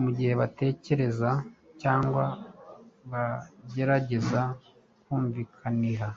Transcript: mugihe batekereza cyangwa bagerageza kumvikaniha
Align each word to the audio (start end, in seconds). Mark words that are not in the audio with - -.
mugihe 0.00 0.32
batekereza 0.40 1.30
cyangwa 1.80 2.24
bagerageza 3.10 4.40
kumvikaniha 5.02 6.08